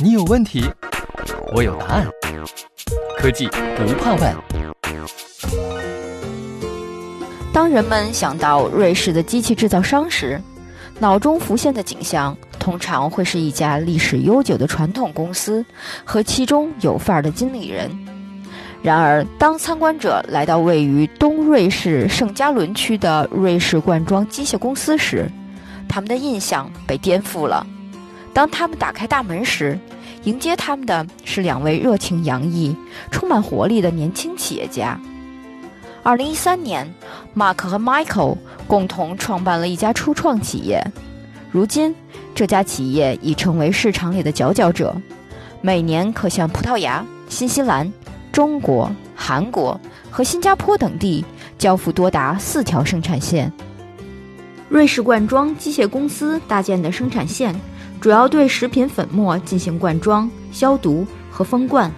[0.00, 0.64] 你有问题，
[1.54, 2.04] 我有答案。
[3.16, 3.46] 科技
[3.76, 4.34] 不怕问。
[7.52, 10.40] 当人们想到瑞士的机器制造商时，
[10.98, 15.64] 脑中浮现的景象通常会是一家历史悠久的传统公司
[16.04, 17.88] 和其中有范儿的经理人。
[18.82, 25.30] 然而，当参观者来到位于东瑞士圣加仑区的瑞士罐装机械公司时，
[25.88, 27.64] 他们的印象被颠覆了。
[28.34, 29.78] 当他们打开大门时，
[30.24, 32.76] 迎接他们的是两位热情洋溢、
[33.10, 35.00] 充满活力的年轻企业家。
[36.02, 36.92] 二零一三年
[37.34, 38.36] ，Mark 和 Michael
[38.66, 40.84] 共同创办了一家初创企业。
[41.50, 41.94] 如今，
[42.34, 44.94] 这家企业已成为市场里的佼佼者，
[45.62, 47.90] 每年可向葡萄牙、新西兰、
[48.32, 49.80] 中国、韩国
[50.10, 51.24] 和新加坡等地
[51.56, 53.50] 交付多达四条生产线。
[54.68, 57.54] 瑞士罐装机械公司搭建的生产线。
[58.04, 61.90] 主要对食品粉末进行灌装、消毒和封罐。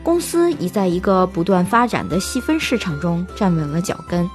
[0.00, 4.30] 公司已在一个不断发展的细分市场中站稳了脚跟。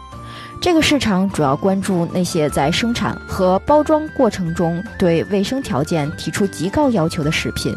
[0.59, 7.73] 这个市场主要关注那些在生产和包装过程中对卫生条件提出极高要求的食品。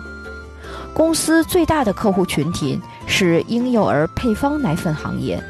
[0.93, 5.41] 公司最大的客户群体是婴幼儿配方奶粉行业，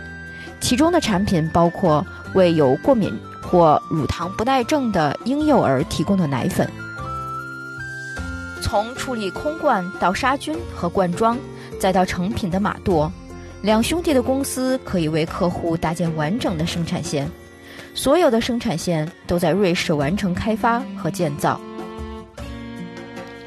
[0.60, 3.10] 其中的产品包括为有过敏
[3.42, 6.70] 或乳糖不耐症的婴幼儿提供的奶粉。
[8.60, 11.36] 从处理空罐到杀菌和灌装，
[11.78, 13.10] 再到成品的码垛，
[13.62, 17.28] 两兄弟的公司可以为客户搭建完整的生产线。
[17.94, 21.60] 所有的生产线都在瑞士完成开发和建造。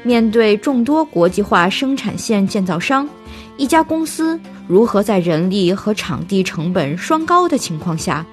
[0.02, 3.08] 面对众多国际化生产线建造商，
[3.56, 8.26] 一家公司如何在人力和场地成本双高的情况下，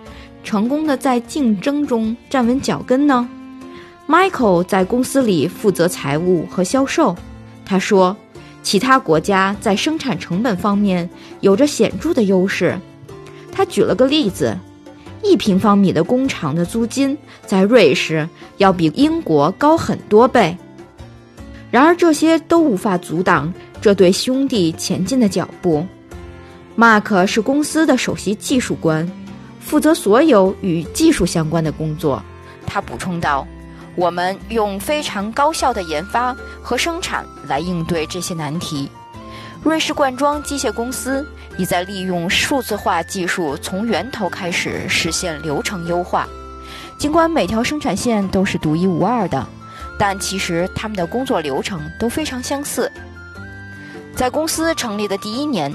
[0.43, 3.29] 成功的在竞争中站稳脚跟呢
[4.09, 7.15] ？Michael 在公司里负责财务和销售。
[7.63, 8.17] 他说
[8.63, 11.07] ：“其他国家在生产成本方面
[11.41, 12.75] 有着显著的优势。”
[13.53, 14.57] 他举了个例子：
[15.21, 17.15] 一平方米的工厂的租金
[17.45, 18.27] 在瑞士
[18.57, 20.57] 要比英国高很多倍。
[21.69, 25.85] 然而，这些都无法阻挡这对兄弟前进的脚步。
[26.75, 29.07] Mark 是公司的首席技术官，
[29.59, 32.23] 负责所有与技术相关的工作。
[32.65, 33.45] 他补充道。
[33.99, 36.33] 我们用非常高效的研发
[36.63, 38.89] 和生产来应对这些难题。
[39.61, 41.27] 瑞士罐装机械公司
[41.57, 46.25] 已在利用数字化技术从源头开始实现流程优化。
[46.97, 49.45] 尽管每条生产线都是独一无二的，
[49.97, 52.89] 但其实他们的工作流程都非常相似。
[54.15, 55.73] 在公司成立的第一年，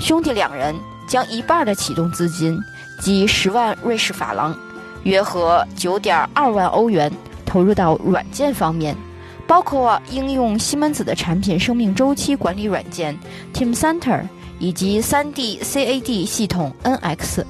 [0.00, 0.74] 兄弟两人
[1.08, 2.60] 将一半的启动资金，
[2.98, 4.58] 即十万瑞士法郎，
[5.04, 7.12] 约合九点二万欧元。
[7.50, 8.96] 投入到软件方面，
[9.44, 13.18] 包括应用西门子的产品生命周期管理软件
[13.52, 14.22] Teamcenter
[14.60, 17.42] 以及 3D CAD 系统 NX。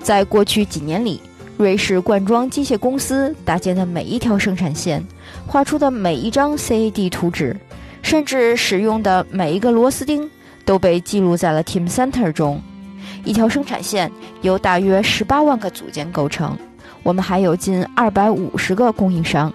[0.00, 1.20] 在过去几年里，
[1.56, 5.04] 瑞士罐装机械公司搭建的每一条生产线、
[5.48, 7.56] 画出的每一张 CAD 图纸，
[8.02, 10.30] 甚至使用的每一个螺丝钉，
[10.64, 12.62] 都被记录在了 Teamcenter 中。
[13.24, 16.56] 一条生产线由大约18万个组件构成。
[17.04, 19.52] 我们还有近二百五十个供应商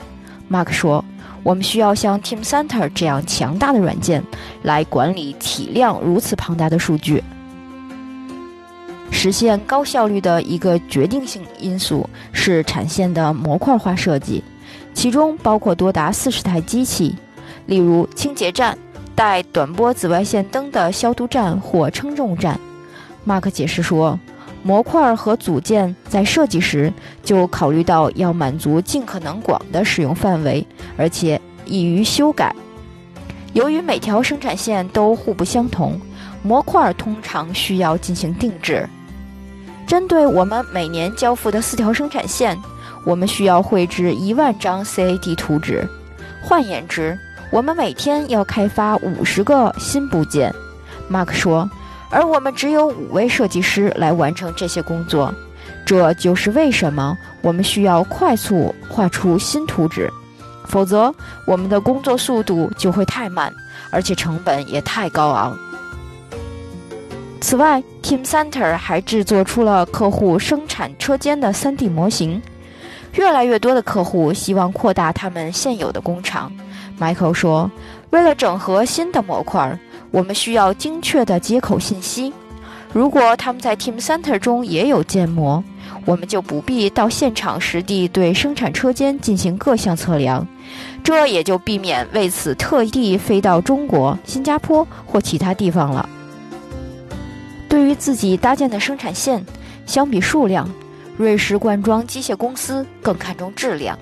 [0.51, 1.03] ，Mark 说
[1.41, 4.23] ：“我们需要像 Teamcenter 这样强大的软件
[4.61, 7.23] 来管理体量如此庞大的数据。
[9.09, 14.43] 实现高效率的一个决定性因素是产线的模块化设计，
[14.93, 17.15] 其中包括多达四十台机器，
[17.65, 18.77] 例如清洁站、
[19.15, 22.59] 带短波紫外线灯的消毒站或称重站。
[23.25, 24.19] ”Mark 解释说。
[24.61, 26.91] 模块和组件在设计时
[27.23, 30.65] 就考虑到要满足尽可能广的使用范围，
[30.97, 32.53] 而且易于修改。
[33.53, 35.99] 由于每条生产线都互不相同，
[36.43, 38.87] 模块通常需要进行定制。
[39.87, 42.57] 针对我们每年交付的四条生产线，
[43.05, 45.87] 我们需要绘制一万张 CAD 图纸。
[46.43, 47.17] 换言之，
[47.51, 50.53] 我们每天要开发五十个新部件。
[51.09, 51.67] Mark 说。
[52.11, 55.33] 而我们只有五位设计师来完成这些工作，
[55.85, 60.11] 这就是为什么我们需要快速画出新图纸，
[60.65, 61.13] 否则
[61.45, 63.53] 我们的工作速度就会太慢，
[63.91, 65.57] 而且成本也太高昂。
[67.41, 72.41] 此外，Teamcenter 还制作出了客户生产车间的 3D 模型。
[73.13, 76.51] 越来越多的客户希望扩大他们现有的工厂。
[76.99, 77.71] Michael 说
[78.11, 79.77] ：“为了整合新的模块。”
[80.11, 82.33] 我们需要精确的接口信息。
[82.91, 85.63] 如果他们在 Teamcenter 中也有建模，
[86.05, 90.47] 我们就不必到现场实地对生产车间进行各项测量，
[91.03, 96.09] 这也就避免为此特地飞到中国、新加坡或其他地方了。
[97.67, 99.45] 对于自己搭建的生产线，
[99.85, 100.67] 相比数量，
[101.15, 103.97] 瑞士罐装机械公司更看重质量。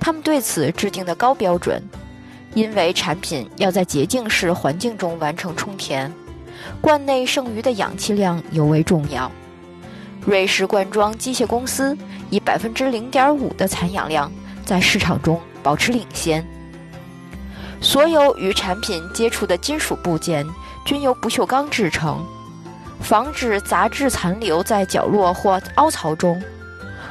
[0.00, 1.82] 他们对此制定的高标准，
[2.54, 6.12] 因为产品要在洁净室环境中完成充填，
[6.80, 9.30] 罐内剩余的氧气量尤为重要。
[10.24, 11.96] 瑞士罐装机械公司
[12.30, 14.32] 以百分之零点五的残氧量
[14.64, 16.46] 在市场中保持领先。
[17.80, 20.46] 所有与产品接触的金属部件
[20.86, 22.24] 均由不锈钢制成，
[23.00, 26.42] 防止杂质残留在角落或凹槽中。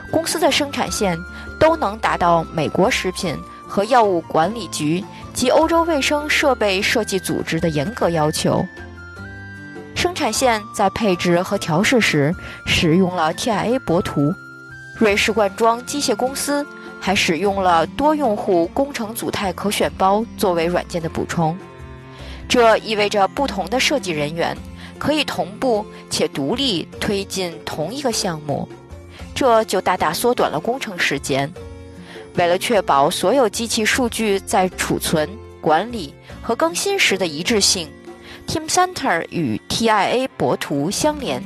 [0.09, 1.17] 公司的生产线
[1.59, 3.37] 都能达到美国食品
[3.67, 5.03] 和药物管理局
[5.33, 8.65] 及欧洲卫生设备设计组织的严格要求。
[9.95, 12.33] 生产线在配置和调试时
[12.65, 14.33] 使用了 TIA 薄涂，
[14.97, 16.65] 瑞士罐装机械公司
[16.99, 21.57] 还使用了多用户工程组态可选包作为软件的补充。
[22.49, 24.55] 这意味着不同的设计人员
[24.99, 28.67] 可以同步且独立推进同一个项目，
[29.33, 31.51] 这就大大缩短了工程时间。
[32.35, 35.29] 为了确保所有机器数据在储存、
[35.61, 37.87] 管理和更新时的一致性。
[38.47, 41.41] Teamcenter 与 TIA 博图相连。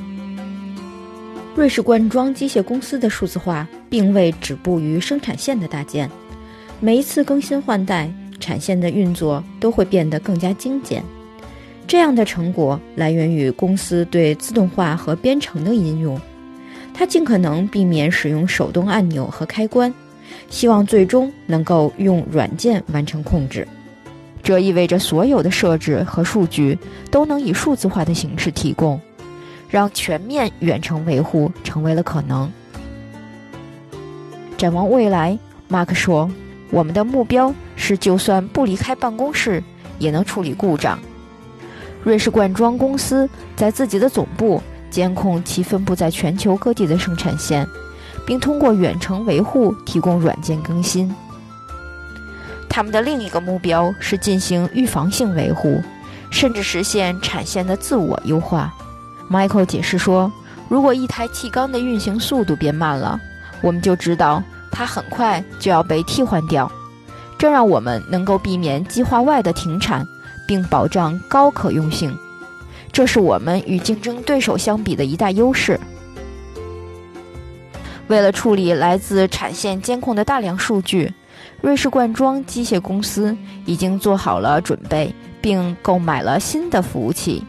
[1.54, 6.10] 瑞士罐装机械公司的数字化并未止步于生产线的搭建，
[6.80, 8.10] 每一次更新换代，
[8.40, 11.02] 产线的运作都会变得更加精简。
[11.86, 16.20] 这样的成果来源于公司对自动化和编程的应用，
[16.92, 19.92] 它尽可能避免使用手动按钮和开关，
[20.48, 23.66] 希望最终能够用软件完成控制。
[24.42, 26.78] 这意味着所有的设置和数据
[27.10, 28.98] 都能以数字化的形式提供，
[29.68, 32.50] 让全面远程维护成为了可能。
[34.56, 35.38] 展望未来，
[35.68, 36.30] 马克说
[36.70, 39.62] ：“我们的目标是，就算不离开办公室，
[39.98, 40.98] 也能处理故障。”
[42.02, 47.66] 瑞士罐装公司在自己的总部监控其分布在全球各地的生产线，
[48.28, 51.10] 并通过远程维护提供软件更新。
[52.68, 55.82] 他们的另一个目标是进行预防性维护，
[56.30, 58.70] 甚至实现产线的自我优化。
[59.30, 60.30] Michael 解释说
[60.68, 63.18] ：“如果一台气缸的运行速度变慢了，
[63.62, 66.70] 我们就知道它很快就要被替换掉，
[67.38, 70.06] 这让我们能够避免计划外的停产，
[70.46, 72.14] 并保障高可用性。
[72.92, 75.80] 这是我们与竞争对手相比的一大优势。”
[78.08, 81.12] 为了处理来自产线监控的大量数据。
[81.60, 87.44] 瑞士罐装机械公司已经做好了准备，并购买了新的服务器。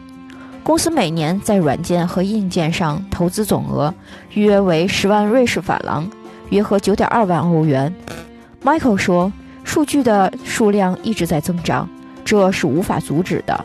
[0.62, 3.92] 公司每年在软件和硬件上投资总额
[4.34, 6.08] 约为十万瑞士法郎，
[6.50, 7.92] 约合九点二万欧元。
[8.62, 9.32] Michael 说
[9.64, 11.88] ：“数据的数量一直在增长，
[12.24, 13.64] 这是无法阻止的。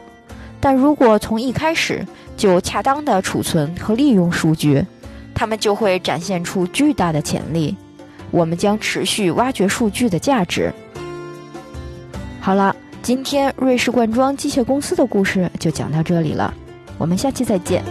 [0.59, 2.05] 但如果从一开始
[2.37, 4.83] 就恰当的储存和利用数据，
[5.35, 7.77] 他们就会展现出巨大的潜力。”
[8.31, 10.73] 我们将持续挖掘数据的价值。
[12.41, 16.53] 好了，今天瑞士罐装机械公司的故事就讲到这里了，
[16.97, 17.83] 我们下期再见。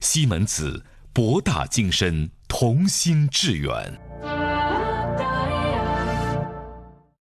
[0.00, 0.82] 西门子，
[1.12, 3.72] 博大精深，同心致远。